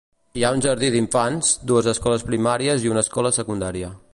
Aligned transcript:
Hi 0.39 0.43
ha 0.45 0.49
un 0.55 0.63
jardí 0.65 0.89
d'infants, 0.95 1.51
dues 1.73 1.91
escoles 1.93 2.25
primàries 2.33 2.87
i 2.89 2.93
una 2.95 3.07
escola 3.07 3.33
secundària. 3.41 3.93